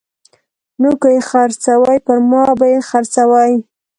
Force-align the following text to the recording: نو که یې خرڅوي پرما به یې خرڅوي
نو 0.81 0.89
که 1.01 1.07
یې 1.15 1.21
خرڅوي 1.29 1.97
پرما 2.05 2.43
به 2.59 2.65
یې 2.73 2.79
خرڅوي 2.89 3.53